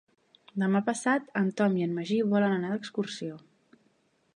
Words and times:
Demà 0.63 0.79
passat 0.87 1.29
en 1.43 1.53
Tom 1.61 1.77
i 1.83 1.87
en 1.89 1.95
Magí 2.01 2.21
volen 2.35 2.59
anar 2.59 2.73
d'excursió. 2.75 3.41